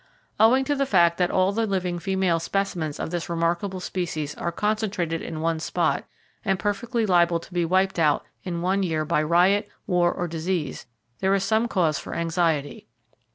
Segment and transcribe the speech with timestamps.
[0.39, 4.51] Owing to the fact that all the living female specimens of this remarkable species are
[4.51, 6.05] concentrated in one spot,
[6.43, 10.87] and perfectly liable to be wiped out in one year by riot, war or disease,
[11.19, 12.87] there is some cause for anxiety.